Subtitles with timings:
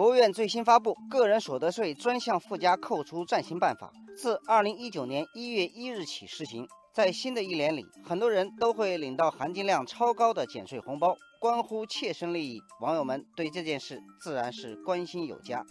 [0.00, 6.66] 国务院最新发布《个人所得税专项附加扣除暂行办法》，自二零一九年一月一日起施行。
[6.94, 12.62] 在新的一年里，很多人都会领到含金量超高的减税红包，关乎切身利益。
[12.80, 15.62] 网友们对这件事自然是关心有加。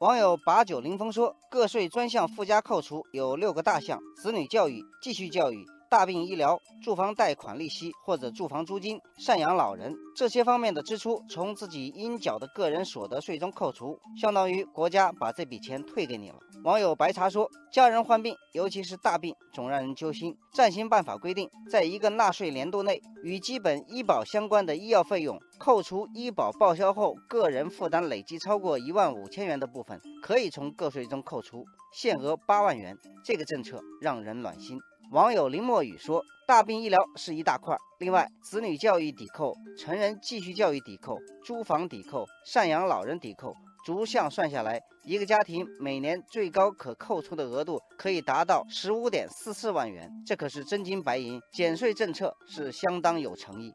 [0.00, 5.64] 网友把酒临风说，个税专项附加扣除有六个大项：子女教育、继续教育。
[5.92, 16.36] 大病医疗、住房贷款利息或者住房租金、赡养老人这些方面的支出，从自己应缴的个人所得税中扣除，相当于国家把这笔钱退给你了。
[16.64, 20.34] 网友白茶说：“家人患病，尤其是大病，总让人揪心。
[20.54, 32.96] 暂行办法规定，在一个纳税年度内，与基本医保相关的医药费用，扣除医保报销后个人负担累计超过一万五千元的部分，可以从个税中扣除，限额八万元。
[33.22, 34.80] 这个政策让人暖心。”
[35.12, 53.70] 网友林墨雨说：“大病医疗是一大块，另外子女教育抵扣、成人继续教育抵扣、租房抵扣、赡养老人抵扣，逐项算下来，一个家庭每年最高可扣除的额度可以达到十五点四四万元，这可是真金白银，减税政策是相当有诚意。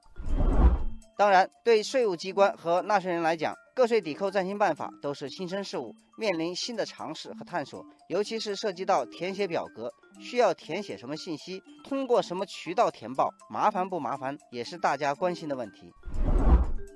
[1.16, 11.62] 当然，对税务机关和纳税人来讲，个税抵扣暂行办法都是新生事物，面临新的尝试和探索，尤其是涉及到填写表格。”需要填写什么信息？
[11.84, 13.30] 通过什么渠道填报？
[13.52, 14.36] 麻烦不麻烦？
[14.52, 15.94] 也是大家关心的问题。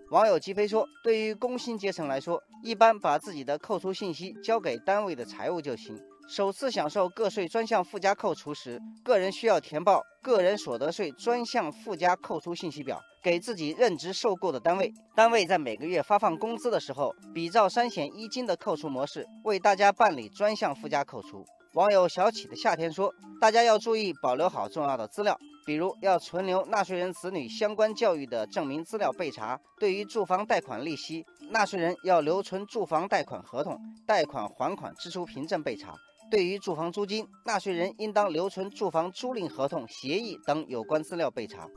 [0.09, 5.95] 网友击飞说：“对于工薪阶层来说，一般把自己的扣除信息交给单位的财务就行。
[6.31, 14.93] 首次享受个税专项附加扣除时，个人需要填报个人所得税专项附加扣除信息表，给自己任职受雇的单位。
[15.13, 29.59] 单位在每个月发放工资的时候，比照三险一金的扣除模式，为大家办理专项附加扣除。”网友小启的夏天说：“大家要注意保留好重要的资料，比如要存留纳税人子女相关教育的证明资料备查。
[29.81, 35.93] 对于住房贷款利息，纳税人要留存住房贷款合同、贷款还款支出凭证备查。
[36.31, 41.67] 对于住房租金，纳税人应当留存住房租赁合同、协议等有关资料备查。”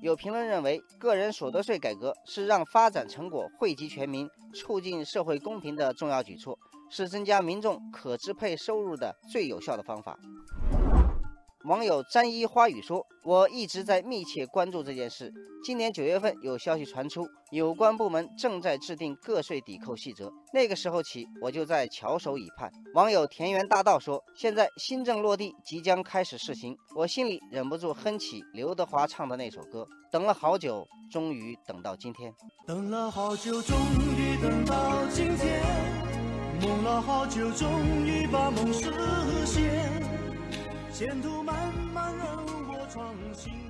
[0.00, 6.58] 有评论认为，个人所得税改革是让发展成果惠及全民、促进社会公平的重要举措。
[6.90, 10.16] 是增加民众可支配收入的最有效的方法。
[11.64, 15.32] 网友沾衣花语说：“我一直在密切关注这件事。
[15.64, 20.30] 今年九月份有消息传出，有关部门正在制定个税抵扣细则。
[20.52, 29.86] 那个时候起，我就在翘首以盼。”网友田园大道说：“现在新政落地，即将开始试行，我心里忍不住哼起刘德华唱的那首歌。
[30.12, 32.30] 等了好久，终于等到今天。
[32.66, 33.74] 等了好久，终
[34.18, 35.62] 于等到今天。”
[36.60, 38.90] 梦了好久，终于把梦实
[39.46, 40.03] 现。
[41.04, 42.26] 前途漫漫，任
[42.66, 43.63] 我闯新。